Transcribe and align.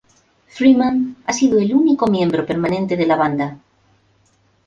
Freeman 0.47 1.15
ha 1.27 1.31
sido 1.31 1.59
el 1.59 1.75
único 1.75 2.07
miembro 2.07 2.43
permanente 2.43 2.97
de 2.97 3.05
la 3.05 3.17
banda. 3.17 3.59